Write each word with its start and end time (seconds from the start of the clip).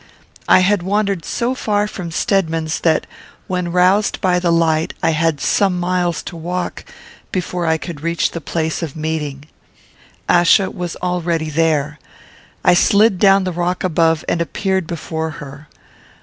I 0.49 0.61
had 0.61 0.81
wandered 0.81 1.25
so 1.25 1.53
far 1.53 1.85
from 1.87 2.09
Stedman's, 2.09 2.79
that, 2.79 3.05
when 3.45 3.71
roused 3.71 4.19
by 4.19 4.39
the 4.39 4.51
light, 4.51 4.95
I 5.03 5.11
had 5.11 5.39
some 5.39 5.79
miles 5.79 6.23
to 6.23 6.35
walk 6.35 6.85
before 7.31 7.67
I 7.67 7.77
could 7.77 8.01
reach 8.01 8.31
the 8.31 8.41
place 8.41 8.81
of 8.81 8.95
meeting. 8.95 9.45
Achsa 10.27 10.73
was 10.73 10.95
already 11.03 11.51
there. 11.51 11.99
I 12.63 12.73
slid 12.73 13.19
down 13.19 13.43
the 13.43 13.51
rock 13.53 13.83
above, 13.83 14.25
and 14.27 14.41
appeared 14.41 14.87
before 14.87 15.29
her. 15.37 15.67